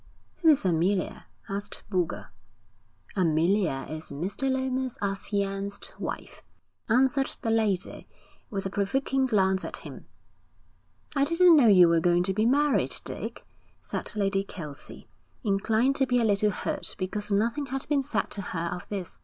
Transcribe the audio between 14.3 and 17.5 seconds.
Kelsey, inclined to be a little hurt because